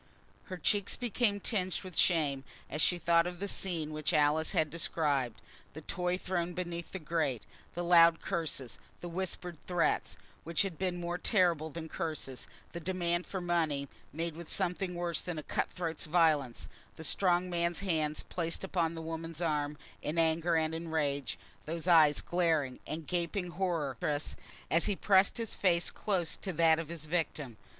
[0.45, 4.71] Her cheeks became tinged with shame as she thought of the scene which Alice had
[4.71, 5.43] described,
[5.73, 7.43] the toy thrown beneath the grate,
[7.75, 13.27] the loud curses, the whispered threats, which had been more terrible than curses, the demand
[13.27, 18.23] for money, made with something worse than a cut throat's violence, the strong man's hand
[18.27, 23.05] placed upon the woman's arm in anger and in rage, those eyes glaring, and the
[23.05, 26.79] gaping horror of that still raw cicatrice, as he pressed his face close to that
[26.79, 27.57] of his victim!